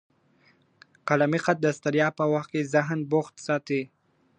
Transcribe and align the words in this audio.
قلمي 1.07 1.39
خط 1.43 1.57
د 1.61 1.67
ستړیا 1.77 2.07
په 2.19 2.23
وخت 2.33 2.49
کي 2.53 2.61
ذهن 2.73 2.99
بوخت 3.11 3.35
ساتي. 3.47 3.81